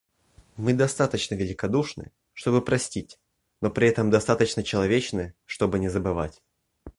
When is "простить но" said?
2.63-3.69